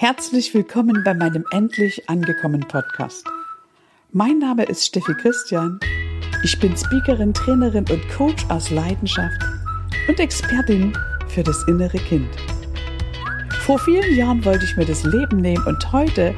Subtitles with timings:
[0.00, 3.22] Herzlich willkommen bei meinem endlich angekommen Podcast.
[4.12, 5.78] Mein Name ist Steffi Christian.
[6.42, 9.38] Ich bin Speakerin, Trainerin und Coach aus Leidenschaft
[10.08, 10.94] und Expertin
[11.28, 12.30] für das innere Kind.
[13.66, 16.34] Vor vielen Jahren wollte ich mir das Leben nehmen und heute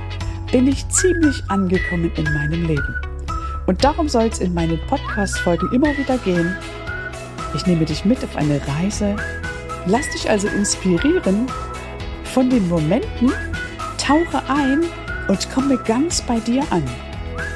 [0.50, 2.96] bin ich ziemlich angekommen in meinem Leben.
[3.68, 6.56] Und darum soll es in meinen Podcast-Folgen immer wieder gehen.
[7.54, 9.14] Ich nehme dich mit auf eine Reise,
[9.86, 11.46] lass dich also inspirieren
[12.24, 13.30] von den Momenten,
[14.02, 14.80] tauche ein
[15.28, 16.82] und komme ganz bei dir an,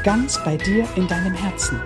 [0.04, 1.80] ganz bei dir in deinem Herzen.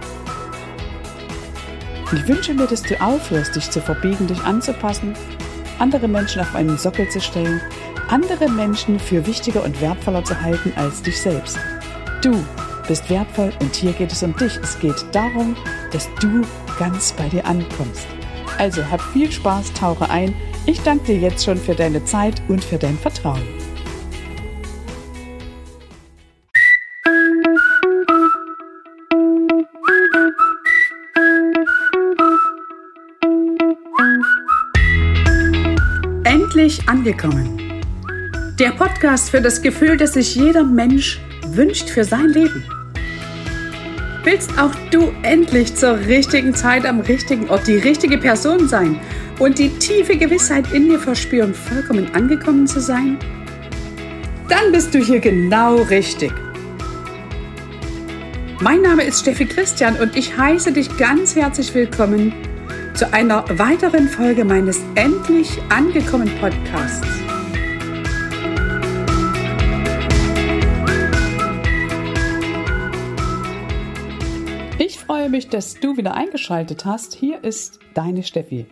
[2.13, 5.15] Ich wünsche mir, dass du aufhörst, dich zu verbiegen, dich anzupassen,
[5.79, 7.61] andere Menschen auf einen Sockel zu stellen,
[8.09, 11.59] andere Menschen für wichtiger und wertvoller zu halten als dich selbst.
[12.21, 12.45] Du
[12.87, 14.59] bist wertvoll und hier geht es um dich.
[14.63, 15.57] Es geht darum,
[15.93, 16.43] dass du
[16.79, 18.07] ganz bei dir ankommst.
[18.59, 20.35] Also hab viel Spaß, tauche ein.
[20.67, 23.60] Ich danke dir jetzt schon für deine Zeit und für dein Vertrauen.
[36.61, 37.81] Endlich angekommen.
[38.59, 42.63] Der Podcast für das Gefühl, das sich jeder Mensch wünscht für sein Leben.
[44.25, 49.01] Willst auch du endlich zur richtigen Zeit am richtigen Ort die richtige Person sein
[49.39, 53.17] und die tiefe Gewissheit in dir verspüren, vollkommen angekommen zu sein?
[54.51, 56.31] Dann bist du hier genau richtig.
[58.61, 62.35] Mein Name ist Steffi Christian und ich heiße dich ganz herzlich willkommen
[63.01, 67.09] zu einer weiteren Folge meines Endlich angekommen Podcasts.
[74.79, 77.15] Ich freue mich, dass du wieder eingeschaltet hast.
[77.15, 78.67] Hier ist deine Steffi.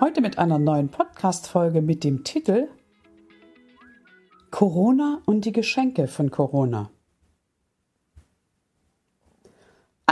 [0.00, 2.66] Heute mit einer neuen Podcast-Folge mit dem Titel
[4.50, 6.90] Corona und die Geschenke von Corona.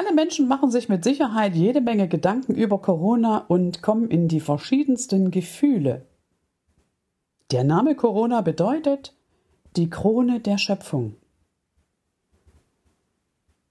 [0.00, 4.40] Alle Menschen machen sich mit Sicherheit jede Menge Gedanken über Corona und kommen in die
[4.40, 6.06] verschiedensten Gefühle.
[7.50, 9.14] Der Name Corona bedeutet
[9.76, 11.16] die Krone der Schöpfung.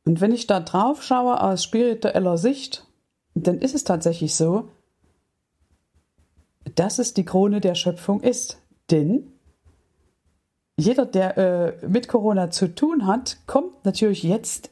[0.06, 2.86] Und wenn ich da drauf schaue aus spiritueller Sicht,
[3.34, 4.70] dann ist es tatsächlich so,
[6.76, 8.62] dass es die Krone der Schöpfung ist.
[8.92, 9.32] Denn
[10.78, 14.70] jeder, der äh, mit Corona zu tun hat, kommt natürlich jetzt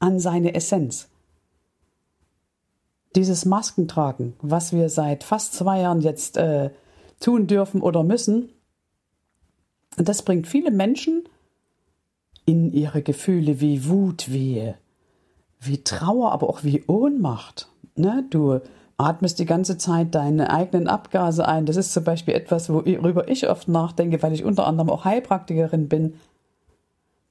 [0.00, 1.08] an seine Essenz.
[3.14, 6.70] Dieses Maskentragen, was wir seit fast zwei Jahren jetzt äh,
[7.20, 8.50] tun dürfen oder müssen,
[9.96, 11.24] das bringt viele Menschen
[12.46, 14.74] in ihre Gefühle wie Wut, wie,
[15.60, 17.68] wie Trauer, aber auch wie Ohnmacht.
[17.96, 18.24] Ne?
[18.30, 18.60] Du
[18.96, 21.66] atmest die ganze Zeit deine eigenen Abgase ein.
[21.66, 25.88] Das ist zum Beispiel etwas, worüber ich oft nachdenke, weil ich unter anderem auch Heilpraktikerin
[25.88, 26.14] bin.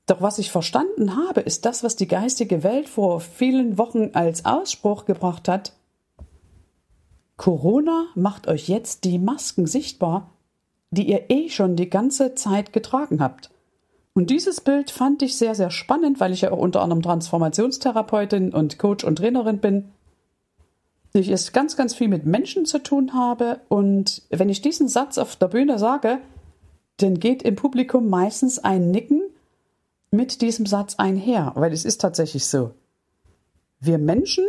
[0.10, 4.44] Doch was ich verstanden habe, ist das, was die geistige Welt vor vielen Wochen als
[4.44, 5.74] Ausspruch gebracht hat.
[7.38, 10.32] Corona macht euch jetzt die Masken sichtbar,
[10.90, 13.52] die ihr eh schon die ganze Zeit getragen habt.
[14.14, 18.52] Und dieses Bild fand ich sehr, sehr spannend, weil ich ja auch unter anderem Transformationstherapeutin
[18.52, 19.92] und Coach und Trainerin bin.
[21.14, 25.20] Ich es ganz, ganz viel mit Menschen zu tun habe und wenn ich diesen Satz
[25.20, 26.18] auf der Bühne sage,
[26.98, 29.22] dann geht im Publikum meistens ein Nicken
[30.12, 32.72] mit diesem Satz einher, weil es ist tatsächlich so.
[33.80, 34.46] Wir Menschen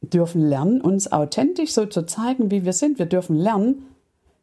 [0.00, 2.98] dürfen lernen, uns authentisch so zu zeigen, wie wir sind.
[2.98, 3.86] Wir dürfen lernen,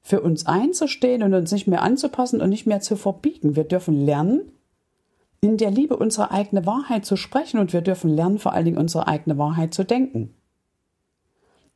[0.02, 3.56] für uns einzustehen und uns nicht mehr anzupassen und nicht mehr zu verbiegen.
[3.56, 4.52] Wir dürfen lernen,
[5.42, 8.78] in der Liebe unsere eigene Wahrheit zu sprechen und wir dürfen lernen, vor allen Dingen
[8.78, 10.34] unsere eigene Wahrheit zu denken.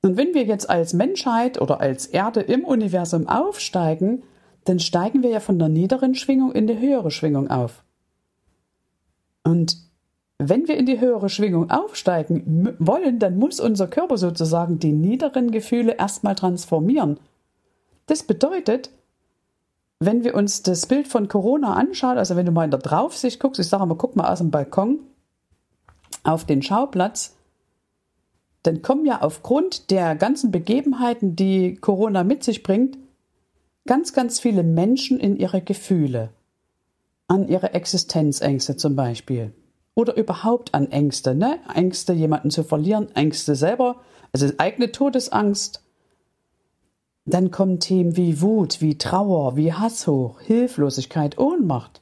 [0.02, 4.24] Und wenn wir jetzt als Menschheit oder als Erde im Universum aufsteigen,
[4.64, 7.84] dann steigen wir ja von der niederen Schwingung in die höhere Schwingung auf.
[9.44, 9.78] Und
[10.38, 15.52] wenn wir in die höhere Schwingung aufsteigen wollen, dann muss unser Körper sozusagen die niederen
[15.52, 17.20] Gefühle erstmal transformieren.
[18.06, 18.90] Das bedeutet,
[20.00, 23.40] wenn wir uns das Bild von Corona anschauen, also wenn du mal in der Draufsicht
[23.42, 25.00] guckst, ich sage mal, guck mal aus dem Balkon
[26.24, 27.36] auf den Schauplatz,
[28.64, 32.98] dann kommen ja aufgrund der ganzen Begebenheiten, die Corona mit sich bringt,
[33.86, 36.30] ganz, ganz viele Menschen in ihre Gefühle
[37.30, 39.54] an ihre Existenzängste zum Beispiel.
[39.96, 41.60] Oder überhaupt an Ängste, ne?
[41.74, 44.02] Ängste, jemanden zu verlieren, Ängste selber,
[44.34, 45.84] also eigene Todesangst.
[47.26, 52.02] Dann kommen Themen wie Wut, wie Trauer, wie Hass hoch, Hilflosigkeit, Ohnmacht.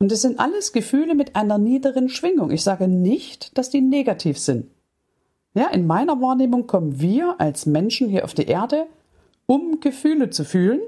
[0.00, 2.50] Und es sind alles Gefühle mit einer niederen Schwingung.
[2.50, 4.66] Ich sage nicht, dass die negativ sind.
[5.54, 8.86] Ja, in meiner Wahrnehmung kommen wir als Menschen hier auf die Erde,
[9.46, 10.80] um Gefühle zu fühlen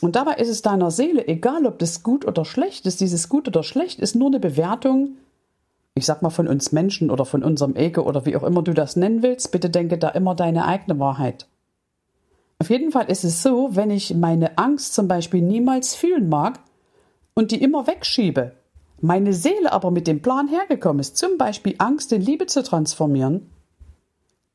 [0.00, 3.00] Und dabei ist es deiner Seele egal, ob das gut oder schlecht ist.
[3.00, 5.16] Dieses gut oder schlecht ist nur eine Bewertung,
[5.94, 8.72] ich sag mal von uns Menschen oder von unserem Ego oder wie auch immer du
[8.74, 9.50] das nennen willst.
[9.50, 11.48] Bitte denke da immer deine eigene Wahrheit.
[12.60, 16.60] Auf jeden Fall ist es so, wenn ich meine Angst zum Beispiel niemals fühlen mag
[17.34, 18.52] und die immer wegschiebe,
[19.00, 23.48] meine Seele aber mit dem Plan hergekommen ist, zum Beispiel Angst in Liebe zu transformieren,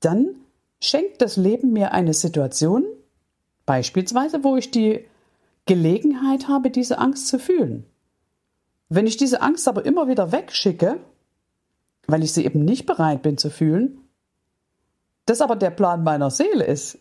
[0.02, 0.36] dann
[0.82, 2.84] schenkt das Leben mir eine Situation,
[3.66, 5.06] beispielsweise, wo ich die
[5.66, 7.86] Gelegenheit habe, diese Angst zu fühlen.
[8.90, 11.00] Wenn ich diese Angst aber immer wieder wegschicke,
[12.08, 14.00] weil ich sie eben nicht bereit bin zu fühlen,
[15.26, 17.00] das aber der Plan meiner Seele ist,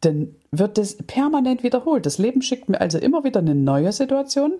[0.00, 2.06] dann wird das permanent wiederholt.
[2.06, 4.54] Das Leben schickt mir also immer wieder eine neue Situation,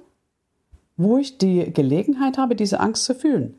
[0.96, 3.54] wo ich die Gelegenheit habe, diese Angst zu fühlen.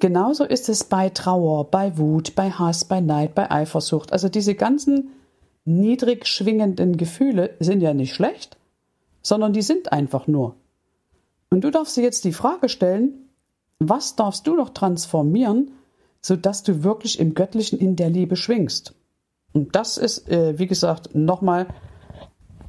[0.00, 4.12] Genauso ist es bei Trauer, bei Wut, bei Hass, bei Neid, bei Eifersucht.
[4.12, 5.10] Also diese ganzen
[5.64, 8.56] niedrig schwingenden Gefühle sind ja nicht schlecht,
[9.22, 10.56] sondern die sind einfach nur.
[11.50, 13.28] Und du darfst dir jetzt die Frage stellen,
[13.78, 15.72] was darfst du noch transformieren,
[16.20, 18.94] sodass du wirklich im Göttlichen in der Liebe schwingst?
[19.52, 21.66] Und das ist, äh, wie gesagt, nochmal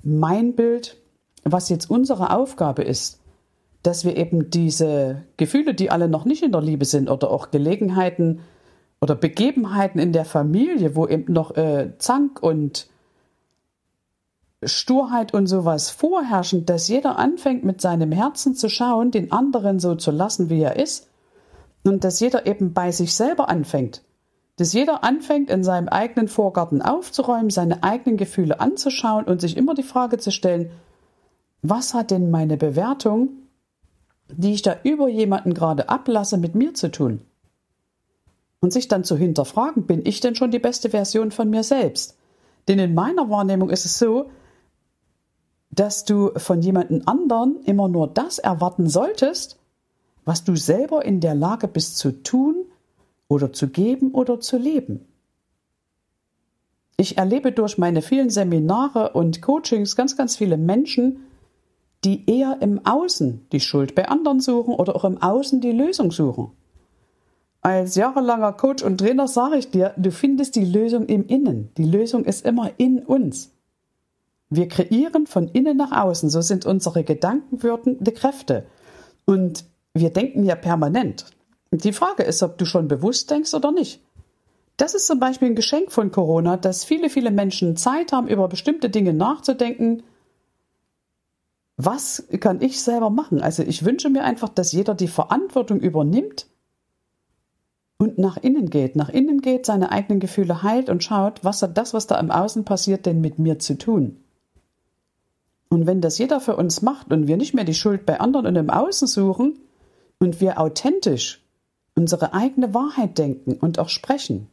[0.04, 0.98] mein Bild,
[1.44, 3.20] was jetzt unsere Aufgabe ist,
[3.84, 7.52] dass wir eben diese Gefühle, die alle noch nicht in der Liebe sind oder auch
[7.52, 8.40] Gelegenheiten
[9.02, 12.88] oder Begebenheiten in der Familie, wo eben noch äh, Zank und
[14.68, 19.96] Sturheit und sowas vorherrschen, dass jeder anfängt mit seinem Herzen zu schauen, den anderen so
[19.96, 21.08] zu lassen, wie er ist,
[21.84, 24.02] und dass jeder eben bei sich selber anfängt
[24.56, 29.74] dass jeder anfängt, in seinem eigenen Vorgarten aufzuräumen, seine eigenen Gefühle anzuschauen und sich immer
[29.74, 30.72] die Frage zu stellen,
[31.62, 33.30] was hat denn meine Bewertung,
[34.30, 37.22] die ich da über jemanden gerade ablasse, mit mir zu tun?
[38.60, 42.18] Und sich dann zu hinterfragen, bin ich denn schon die beste Version von mir selbst?
[42.68, 44.30] Denn in meiner Wahrnehmung ist es so,
[45.76, 49.58] dass du von jemandem anderen immer nur das erwarten solltest,
[50.26, 52.66] was du selber in der Lage bist zu tun
[53.28, 55.06] oder zu geben oder zu leben.
[56.98, 61.22] Ich erlebe durch meine vielen Seminare und Coachings ganz, ganz viele Menschen,
[62.04, 66.12] die eher im Außen die Schuld bei anderen suchen oder auch im Außen die Lösung
[66.12, 66.52] suchen.
[67.62, 71.70] Als jahrelanger Coach und Trainer sage ich dir, du findest die Lösung im Innen.
[71.78, 73.54] Die Lösung ist immer in uns.
[74.56, 76.30] Wir kreieren von innen nach außen.
[76.30, 78.66] So sind unsere Gedanken wirkende Kräfte.
[79.26, 79.66] Und
[79.96, 81.26] wir denken ja permanent.
[81.72, 84.02] Die Frage ist, ob du schon bewusst denkst oder nicht.
[84.78, 88.48] Das ist zum Beispiel ein Geschenk von Corona, dass viele, viele Menschen Zeit haben, über
[88.48, 90.04] bestimmte Dinge nachzudenken.
[91.78, 93.42] Was kann ich selber machen?
[93.42, 96.46] Also ich wünsche mir einfach, dass jeder die Verantwortung übernimmt
[97.98, 101.76] und nach innen geht, nach innen geht, seine eigenen Gefühle heilt und schaut, was hat
[101.76, 104.23] das, was da im Außen passiert, denn mit mir zu tun?
[105.74, 108.46] Und wenn das jeder für uns macht und wir nicht mehr die Schuld bei anderen
[108.46, 109.58] und im Außen suchen
[110.20, 111.42] und wir authentisch
[111.96, 114.50] unsere eigene Wahrheit denken und auch sprechen,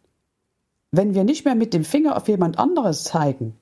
[0.92, 3.54] wenn wir nicht mehr mit dem Finger auf jemand anderes zeigen,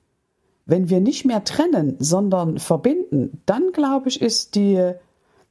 [0.67, 4.93] wenn wir nicht mehr trennen, sondern verbinden, dann glaube ich, ist die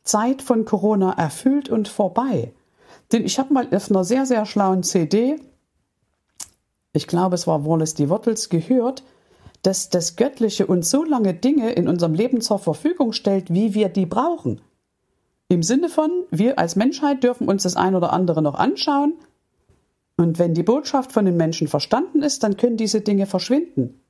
[0.02, 2.54] Zeit von Corona erfüllt und vorbei.
[3.12, 5.36] Denn ich habe mal auf einer sehr, sehr schlauen CD,
[6.94, 8.08] ich glaube, es war Wallace D.
[8.08, 9.02] Wattles, gehört,
[9.62, 13.88] dass das Göttliche uns so lange Dinge in unserem Leben zur Verfügung stellt, wie wir
[13.88, 14.60] die brauchen.
[15.48, 19.14] Im Sinne von, wir als Menschheit dürfen uns das ein oder andere noch anschauen.
[20.16, 24.00] Und wenn die Botschaft von den Menschen verstanden ist, dann können diese Dinge verschwinden.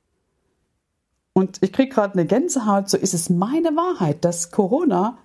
[1.33, 5.17] Und ich kriege gerade eine Gänsehaut, so ist es meine Wahrheit, dass Corona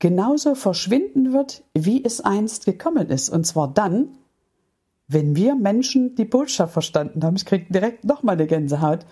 [0.00, 3.28] genauso verschwinden wird, wie es einst gekommen ist.
[3.28, 4.08] Und zwar dann,
[5.06, 7.36] wenn wir Menschen die Botschaft verstanden haben.
[7.36, 9.06] Ich kriege direkt nochmal eine Gänsehaut.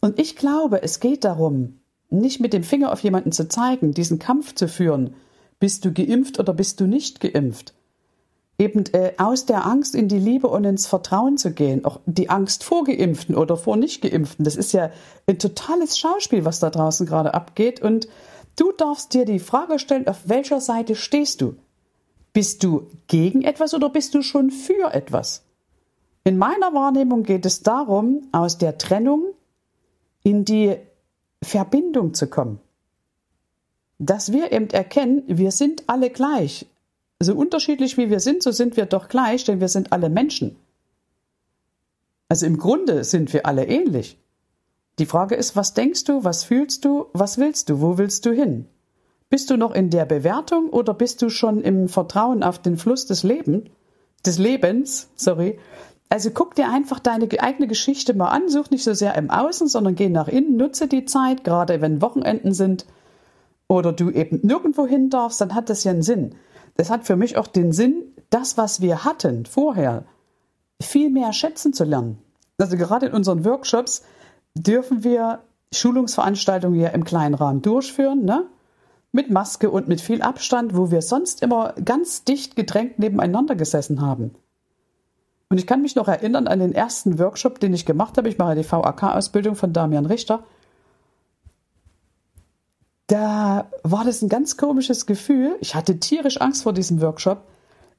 [0.00, 4.18] Und ich glaube, es geht darum, nicht mit dem Finger auf jemanden zu zeigen, diesen
[4.18, 5.14] Kampf zu führen,
[5.60, 7.74] bist du geimpft oder bist du nicht geimpft?
[8.60, 11.84] Eben äh, aus der Angst in die Liebe und ins Vertrauen zu gehen.
[11.84, 14.44] Auch die Angst vor Geimpften oder vor Nicht-Geimpften.
[14.44, 14.90] Das ist ja
[15.28, 17.80] ein totales Schauspiel, was da draußen gerade abgeht.
[17.80, 18.08] Und
[18.56, 21.54] du darfst dir die Frage stellen, auf welcher Seite stehst du?
[22.32, 25.44] Bist du gegen etwas oder bist du schon für etwas?
[26.24, 29.24] In meiner Wahrnehmung geht es darum, aus der Trennung
[30.28, 30.76] in die
[31.42, 32.60] Verbindung zu kommen
[33.98, 36.66] dass wir eben erkennen, wir sind alle gleich.
[37.20, 40.56] So unterschiedlich wie wir sind, so sind wir doch gleich, denn wir sind alle Menschen.
[42.28, 44.18] Also im Grunde sind wir alle ähnlich.
[45.00, 48.32] Die Frage ist, was denkst du, was fühlst du, was willst du, wo willst du
[48.32, 48.66] hin?
[49.30, 53.06] Bist du noch in der Bewertung oder bist du schon im Vertrauen auf den Fluss
[53.06, 53.68] des Lebens,
[54.24, 55.58] des Lebens, sorry,
[56.10, 59.68] Also guck dir einfach deine eigene Geschichte mal an, such nicht so sehr im Außen,
[59.68, 62.86] sondern geh nach innen, nutze die Zeit, gerade wenn Wochenenden sind
[63.68, 66.34] oder du eben nirgendwo hin darfst, dann hat das ja einen Sinn.
[66.76, 70.04] Das hat für mich auch den Sinn, das, was wir hatten vorher,
[70.80, 72.18] viel mehr schätzen zu lernen.
[72.56, 74.02] Also gerade in unseren Workshops
[74.54, 75.40] dürfen wir
[75.72, 78.46] Schulungsveranstaltungen ja im kleinen Rahmen durchführen, ne?
[79.10, 84.02] Mit Maske und mit viel Abstand, wo wir sonst immer ganz dicht gedrängt nebeneinander gesessen
[84.02, 84.34] haben.
[85.50, 88.28] Und ich kann mich noch erinnern an den ersten Workshop, den ich gemacht habe.
[88.28, 90.44] Ich mache die VAK-Ausbildung von Damian Richter.
[93.06, 95.56] Da war das ein ganz komisches Gefühl.
[95.60, 97.42] Ich hatte tierisch Angst vor diesem Workshop,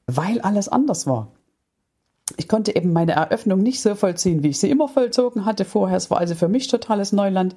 [0.06, 1.32] weil alles anders war.
[2.36, 5.96] Ich konnte eben meine Eröffnung nicht so vollziehen, wie ich sie immer vollzogen hatte vorher.
[5.96, 7.56] Es war also für mich totales Neuland.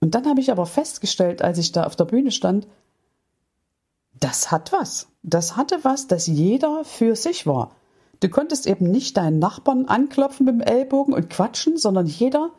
[0.00, 2.68] Und dann habe ich aber festgestellt, als ich da auf der Bühne stand,
[4.20, 5.08] das hat was.
[5.24, 7.74] Das hatte was, dass jeder für sich war.
[8.22, 12.50] Du konntest eben nicht deinen Nachbarn anklopfen mit dem Ellbogen und quatschen, sondern jeder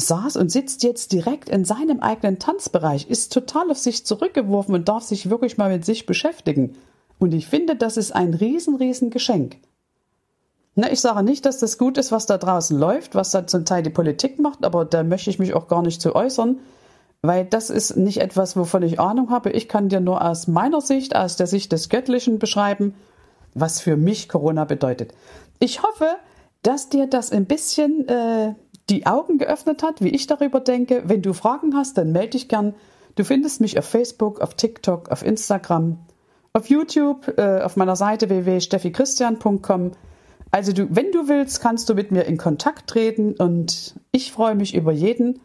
[0.00, 4.88] saß und sitzt jetzt direkt in seinem eigenen Tanzbereich, ist total auf sich zurückgeworfen und
[4.88, 6.74] darf sich wirklich mal mit sich beschäftigen.
[7.18, 9.58] Und ich finde, das ist ein riesen, riesen Geschenk.
[10.74, 13.66] Na, ich sage nicht, dass das gut ist, was da draußen läuft, was da zum
[13.66, 16.60] Teil die Politik macht, aber da möchte ich mich auch gar nicht zu äußern,
[17.20, 19.50] weil das ist nicht etwas, wovon ich Ahnung habe.
[19.50, 22.94] Ich kann dir nur aus meiner Sicht, aus der Sicht des Göttlichen beschreiben
[23.54, 25.12] was für mich Corona bedeutet.
[25.58, 26.16] Ich hoffe,
[26.62, 28.54] dass dir das ein bisschen äh,
[28.88, 31.02] die Augen geöffnet hat, wie ich darüber denke.
[31.06, 32.74] Wenn du Fragen hast, dann melde dich gern.
[33.16, 35.98] Du findest mich auf Facebook, auf TikTok, auf Instagram,
[36.52, 39.92] auf YouTube, äh, auf meiner Seite www.steffichristian.com.
[40.50, 44.54] Also du, wenn du willst, kannst du mit mir in Kontakt treten und ich freue
[44.54, 45.40] mich über jeden,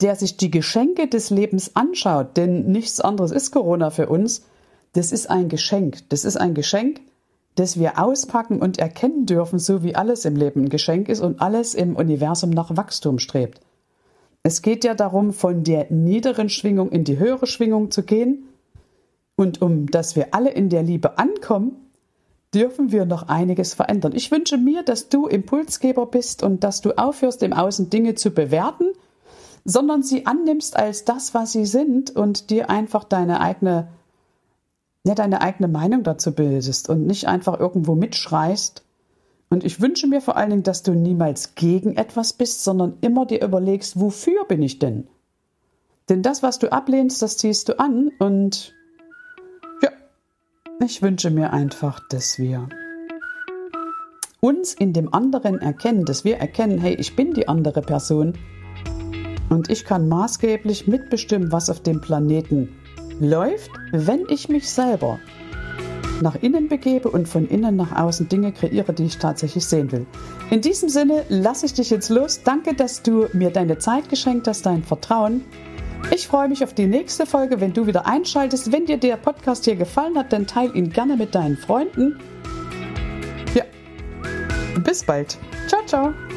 [0.00, 4.44] der sich die Geschenke des Lebens anschaut, denn nichts anderes ist Corona für uns.
[4.94, 6.08] Das ist ein Geschenk.
[6.08, 7.00] Das ist ein Geschenk,
[7.54, 11.40] das wir auspacken und erkennen dürfen, so wie alles im Leben ein Geschenk ist und
[11.40, 13.60] alles im Universum nach Wachstum strebt.
[14.42, 18.48] Es geht ja darum, von der niederen Schwingung in die höhere Schwingung zu gehen.
[19.36, 21.76] Und um dass wir alle in der Liebe ankommen,
[22.54, 24.12] dürfen wir noch einiges verändern.
[24.14, 28.30] Ich wünsche mir, dass du Impulsgeber bist und dass du aufhörst, im Außen Dinge zu
[28.30, 28.86] bewerten,
[29.64, 33.88] sondern sie annimmst als das, was sie sind und dir einfach deine eigene
[35.04, 38.84] ja, deine eigene Meinung dazu bildest und nicht einfach irgendwo mitschreist.
[39.50, 43.26] Und ich wünsche mir vor allen Dingen, dass du niemals gegen etwas bist, sondern immer
[43.26, 45.08] dir überlegst, wofür bin ich denn?
[46.08, 48.74] Denn das, was du ablehnst, das ziehst du an und
[49.82, 49.90] ja,
[50.84, 52.68] ich wünsche mir einfach, dass wir
[54.40, 58.34] uns in dem anderen erkennen, dass wir erkennen, hey, ich bin die andere Person
[59.50, 62.76] und ich kann maßgeblich mitbestimmen, was auf dem Planeten
[63.20, 65.18] läuft, wenn ich mich selber
[66.22, 70.06] nach innen begebe und von innen nach außen Dinge kreiere, die ich tatsächlich sehen will.
[70.50, 72.42] In diesem Sinne lasse ich dich jetzt los.
[72.44, 75.44] Danke, dass du mir deine Zeit geschenkt hast, dein Vertrauen.
[76.10, 78.72] Ich freue mich auf die nächste Folge, wenn du wieder einschaltest.
[78.72, 82.18] Wenn dir der Podcast hier gefallen hat, dann teile ihn gerne mit deinen Freunden.
[83.54, 83.64] Ja,
[84.82, 85.38] bis bald.
[85.68, 86.31] Ciao, ciao.